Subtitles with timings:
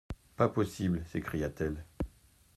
[0.35, 1.03] Pas possible!
[1.11, 1.85] s'écria-t-elle.